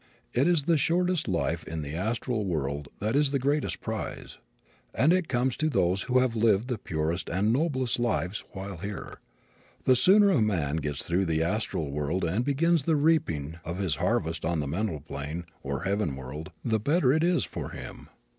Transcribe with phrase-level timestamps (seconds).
[0.33, 4.39] It is the shortest life in the astral world that is the greatest prize,
[4.95, 9.19] and it comes to those who have lived the purest and noblest lives while here.
[9.83, 13.97] The sooner a man gets through the astral world and begins the reaping of his
[13.97, 18.09] harvest on the mental plane, or heaven world, the better it is for him.